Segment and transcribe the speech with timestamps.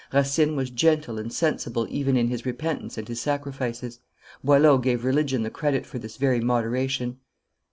[0.11, 3.99] Racine was gentle and sensible even in his repentance and his sacrifices.
[4.43, 7.19] Boileau gave religion the credit for this very moderation.